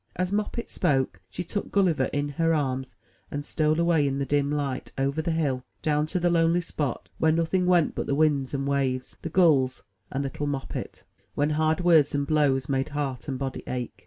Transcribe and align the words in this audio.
''As 0.25 0.31
Moppet 0.31 0.71
spoke, 0.71 1.21
she 1.29 1.43
took 1.43 1.71
Gulliver 1.71 2.05
in 2.05 2.27
her 2.29 2.55
arms, 2.55 2.95
and 3.29 3.45
stole 3.45 3.79
away 3.79 4.07
in 4.07 4.17
the 4.17 4.25
dim 4.25 4.49
Ught, 4.51 4.91
over 4.97 5.21
the 5.21 5.29
hill, 5.29 5.63
down 5.83 6.07
to 6.07 6.19
the 6.19 6.31
lonely 6.31 6.59
spot 6.61 7.11
where 7.19 7.31
nothing 7.31 7.67
went 7.67 7.93
but 7.93 8.07
the 8.07 8.15
winds 8.15 8.51
and 8.55 8.65
waves, 8.67 9.17
the 9.21 9.29
gulls, 9.29 9.83
and 10.11 10.25
Uttle 10.25 10.47
Moppet, 10.47 11.03
when 11.35 11.51
hard 11.51 11.81
words 11.81 12.15
and 12.15 12.25
blows 12.25 12.67
made 12.67 12.89
heart 12.89 13.27
and 13.27 13.37
body 13.37 13.61
ache. 13.67 13.99